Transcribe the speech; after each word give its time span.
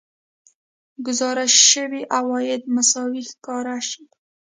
ګزارش 1.05 1.53
شوي 1.71 2.01
عواید 2.17 2.61
مساوي 2.75 3.21
ښکاره 3.29 3.77
شي 3.89 4.03